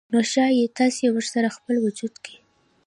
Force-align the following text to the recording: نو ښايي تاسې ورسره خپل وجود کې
نو 0.11 0.19
ښايي 0.31 0.63
تاسې 0.79 1.03
ورسره 1.15 1.49
خپل 1.57 1.75
وجود 1.85 2.13
کې 2.23 2.35